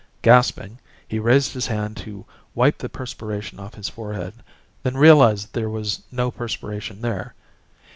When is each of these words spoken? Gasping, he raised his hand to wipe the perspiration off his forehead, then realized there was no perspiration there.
Gasping, 0.23 0.79
he 1.07 1.19
raised 1.19 1.51
his 1.53 1.67
hand 1.67 1.95
to 1.97 2.25
wipe 2.55 2.79
the 2.79 2.89
perspiration 2.89 3.59
off 3.59 3.75
his 3.75 3.87
forehead, 3.87 4.33
then 4.81 4.97
realized 4.97 5.53
there 5.53 5.69
was 5.69 6.01
no 6.11 6.31
perspiration 6.31 7.01
there. 7.01 7.35